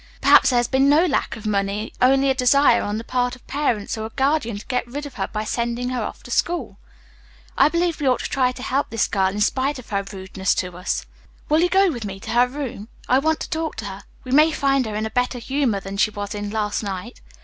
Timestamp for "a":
2.31-2.33, 4.07-4.15, 15.05-15.11